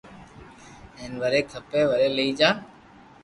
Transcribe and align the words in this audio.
ھين 0.99 1.11
وري 1.21 1.41
کپي 1.51 1.81
وري 1.89 2.09
لئي 2.15 2.29
جا 2.39 2.49